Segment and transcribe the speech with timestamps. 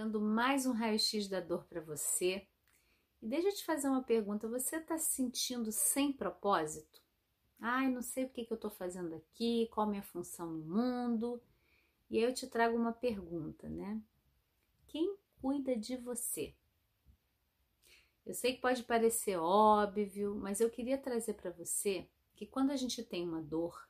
[0.00, 2.46] chegando mais um raio-x da dor para você.
[3.20, 7.02] E deixa eu te fazer uma pergunta: você está se sentindo sem propósito?
[7.60, 10.64] Ai, não sei o que, que eu estou fazendo aqui, qual a minha função no
[10.64, 11.42] mundo.
[12.08, 14.00] E aí eu te trago uma pergunta, né?
[14.88, 16.54] Quem cuida de você?
[18.24, 22.76] Eu sei que pode parecer óbvio, mas eu queria trazer para você que quando a
[22.76, 23.86] gente tem uma dor,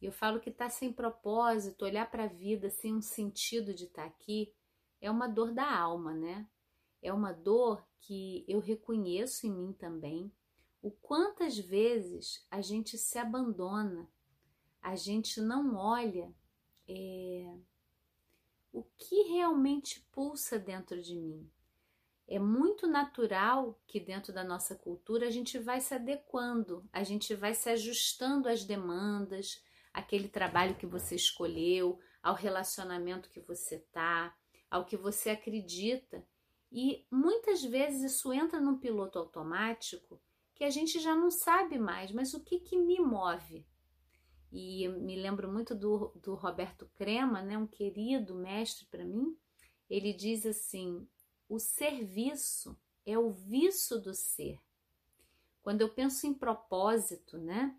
[0.00, 3.84] e eu falo que está sem propósito, olhar para a vida sem um sentido de
[3.84, 4.50] estar tá aqui,
[5.02, 6.48] é uma dor da alma, né?
[7.02, 10.32] É uma dor que eu reconheço em mim também.
[10.80, 14.08] O quantas vezes a gente se abandona,
[14.80, 16.32] a gente não olha
[16.88, 17.52] é,
[18.72, 21.50] o que realmente pulsa dentro de mim.
[22.28, 27.34] É muito natural que dentro da nossa cultura a gente vai se adequando, a gente
[27.34, 34.34] vai se ajustando às demandas, aquele trabalho que você escolheu, ao relacionamento que você tá,
[34.72, 36.26] ao que você acredita.
[36.72, 40.18] E muitas vezes isso entra num piloto automático
[40.54, 43.66] que a gente já não sabe mais, mas o que, que me move?
[44.50, 49.36] E me lembro muito do, do Roberto Crema, né, um querido mestre para mim.
[49.90, 51.06] Ele diz assim:
[51.50, 54.58] o serviço é o vício do ser.
[55.60, 57.78] Quando eu penso em propósito, né?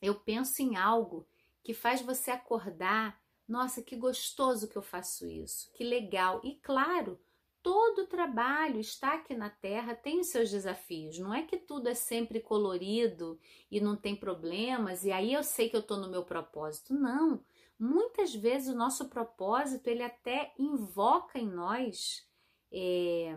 [0.00, 1.28] Eu penso em algo
[1.62, 6.40] que faz você acordar nossa, que gostoso que eu faço isso, que legal.
[6.42, 7.18] E claro,
[7.62, 11.18] todo trabalho está aqui na Terra tem os seus desafios.
[11.18, 15.68] Não é que tudo é sempre colorido e não tem problemas e aí eu sei
[15.68, 16.94] que eu estou no meu propósito.
[16.94, 17.44] Não.
[17.78, 22.26] Muitas vezes o nosso propósito ele até invoca em nós
[22.70, 23.36] é,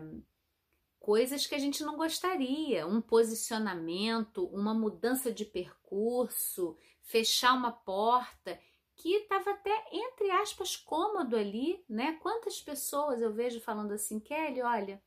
[1.00, 8.60] coisas que a gente não gostaria, um posicionamento, uma mudança de percurso, fechar uma porta
[9.00, 12.18] que estava até, entre aspas, cômodo ali, né?
[12.20, 15.02] Quantas pessoas eu vejo falando assim, Kelly, olha,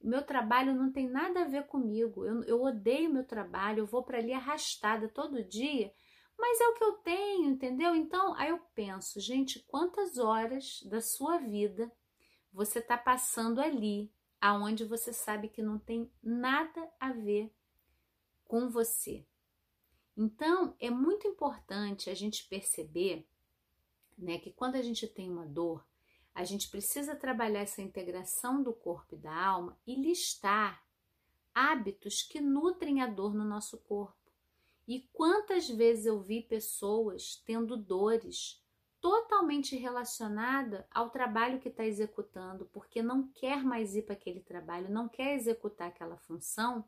[0.00, 4.02] meu trabalho não tem nada a ver comigo, eu, eu odeio meu trabalho, eu vou
[4.02, 5.92] para ali arrastada todo dia,
[6.38, 7.94] mas é o que eu tenho, entendeu?
[7.94, 11.90] Então, aí eu penso, gente, quantas horas da sua vida
[12.52, 17.50] você está passando ali, aonde você sabe que não tem nada a ver
[18.44, 19.24] com você.
[20.16, 23.26] Então, é muito importante a gente perceber
[24.18, 24.38] né?
[24.38, 25.86] Que quando a gente tem uma dor,
[26.34, 30.82] a gente precisa trabalhar essa integração do corpo e da alma e listar
[31.54, 34.16] hábitos que nutrem a dor no nosso corpo.
[34.86, 38.62] E quantas vezes eu vi pessoas tendo dores
[39.00, 44.90] totalmente relacionada ao trabalho que está executando, porque não quer mais ir para aquele trabalho,
[44.90, 46.84] não quer executar aquela função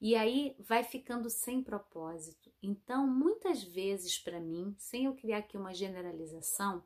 [0.00, 2.50] e aí vai ficando sem propósito.
[2.62, 6.82] Então, muitas vezes para mim, sem eu criar aqui uma generalização,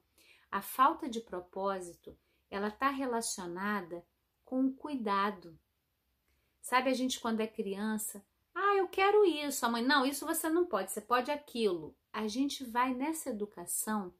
[0.50, 2.16] a falta de propósito,
[2.50, 4.04] ela está relacionada
[4.44, 5.58] com o cuidado.
[6.60, 8.24] Sabe a gente quando é criança,
[8.54, 11.96] ah, eu quero isso, a mãe, não, isso você não pode, você pode aquilo.
[12.12, 14.14] A gente vai nessa educação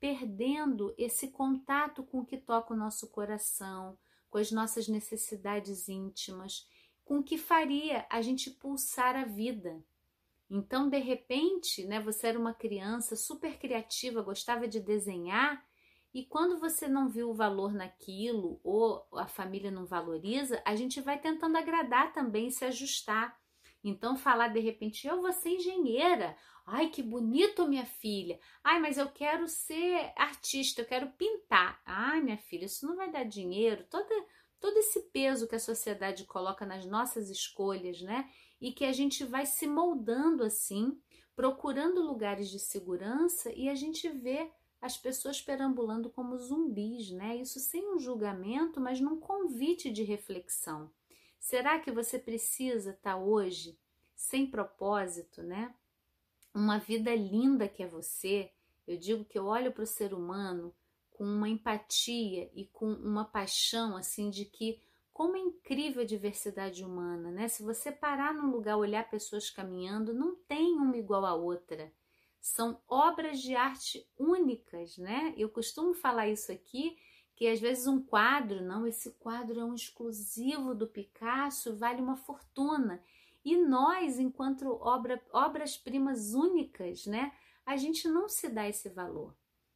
[0.00, 3.98] perdendo esse contato com o que toca o nosso coração,
[4.30, 6.68] com as nossas necessidades íntimas
[7.08, 9.82] com que faria a gente pulsar a vida.
[10.50, 15.66] Então, de repente, né, você era uma criança super criativa, gostava de desenhar,
[16.12, 21.00] e quando você não viu o valor naquilo ou a família não valoriza, a gente
[21.00, 23.40] vai tentando agradar também, se ajustar.
[23.82, 26.36] Então, falar de repente, eu vou ser engenheira.
[26.66, 28.38] Ai, que bonito, minha filha.
[28.62, 31.80] Ai, mas eu quero ser artista, eu quero pintar.
[31.86, 33.86] Ai, minha filha, isso não vai dar dinheiro.
[33.88, 34.14] Toda
[34.60, 38.30] todo esse peso que a sociedade coloca nas nossas escolhas, né?
[38.60, 41.00] E que a gente vai se moldando assim,
[41.34, 47.36] procurando lugares de segurança e a gente vê as pessoas perambulando como zumbis, né?
[47.36, 50.90] Isso sem um julgamento, mas num convite de reflexão.
[51.38, 53.78] Será que você precisa estar tá hoje
[54.14, 55.74] sem propósito, né?
[56.52, 58.50] Uma vida linda que é você.
[58.86, 60.74] Eu digo que eu olho para o ser humano
[61.18, 64.80] com uma empatia e com uma paixão assim de que
[65.12, 67.48] como é incrível a diversidade humana, né?
[67.48, 71.92] Se você parar num lugar, olhar pessoas caminhando, não tem uma igual a outra.
[72.40, 75.34] São obras de arte únicas, né?
[75.36, 76.96] Eu costumo falar isso aqui,
[77.34, 82.16] que às vezes um quadro, não, esse quadro é um exclusivo do Picasso, vale uma
[82.16, 83.02] fortuna.
[83.44, 87.32] E nós, enquanto obra, obras-primas únicas, né?
[87.66, 89.34] A gente não se dá esse valor.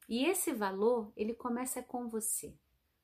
[0.08, 2.54] E esse valor, ele começa com você.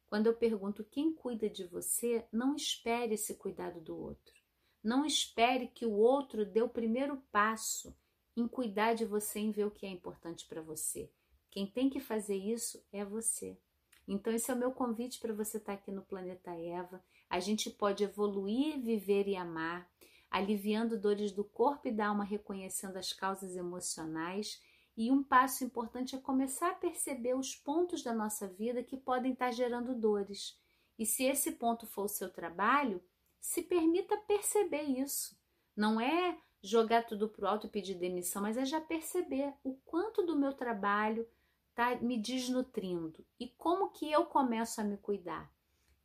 [0.06, 4.35] Quando eu pergunto quem cuida de você, não espere esse cuidado do outro.
[4.83, 7.95] Não espere que o outro dê o primeiro passo
[8.37, 11.11] em cuidar de você, em ver o que é importante para você.
[11.50, 13.59] Quem tem que fazer isso é você.
[14.06, 17.05] Então, esse é o meu convite para você estar tá aqui no Planeta Eva.
[17.29, 19.91] A gente pode evoluir, viver e amar,
[20.31, 24.62] aliviando dores do corpo e da alma, reconhecendo as causas emocionais.
[24.99, 29.33] E um passo importante é começar a perceber os pontos da nossa vida que podem
[29.33, 30.61] estar gerando dores.
[30.99, 33.00] E se esse ponto for o seu trabalho,
[33.41, 35.39] se permita perceber isso.
[35.77, 40.27] Não é jogar tudo pro alto e pedir demissão, mas é já perceber o quanto
[40.27, 41.25] do meu trabalho
[41.71, 45.49] está me desnutrindo e como que eu começo a me cuidar.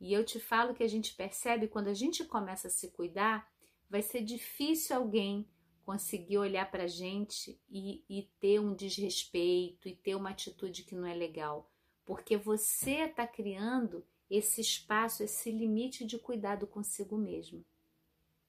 [0.00, 3.52] E eu te falo que a gente percebe quando a gente começa a se cuidar,
[3.90, 5.48] vai ser difícil alguém
[5.84, 10.94] conseguir olhar para a gente e, e ter um desrespeito e ter uma atitude que
[10.94, 11.70] não é legal,
[12.04, 17.64] porque você está criando esse espaço, esse limite de cuidado consigo mesmo.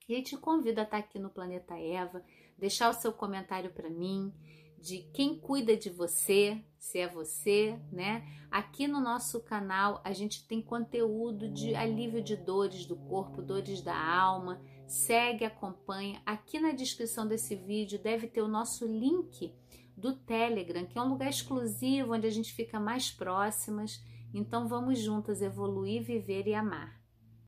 [0.07, 2.23] E te convido a estar aqui no Planeta Eva,
[2.57, 4.33] deixar o seu comentário para mim
[4.79, 8.23] de quem cuida de você, se é você, né?
[8.51, 13.81] Aqui no nosso canal a gente tem conteúdo de alívio de dores do corpo, dores
[13.81, 14.61] da alma.
[14.87, 16.21] Segue, acompanha.
[16.25, 19.53] Aqui na descrição desse vídeo deve ter o nosso link
[19.97, 24.03] do Telegram, que é um lugar exclusivo onde a gente fica mais próximas.
[24.33, 27.04] Então vamos juntas evoluir, viver e amar.